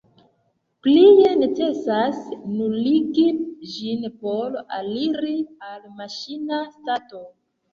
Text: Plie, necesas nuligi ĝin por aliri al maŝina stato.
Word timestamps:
Plie, 0.85 1.33
necesas 1.41 2.17
nuligi 2.55 3.27
ĝin 3.75 4.09
por 4.25 4.59
aliri 4.79 5.37
al 5.69 5.85
maŝina 6.01 6.65
stato. 6.75 7.25